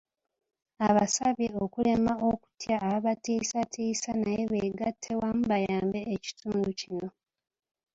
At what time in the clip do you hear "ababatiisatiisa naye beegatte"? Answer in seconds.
2.85-5.11